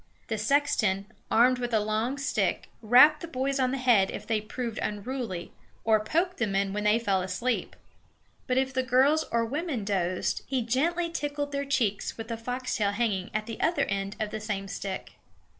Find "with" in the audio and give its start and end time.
1.59-1.75, 12.17-12.29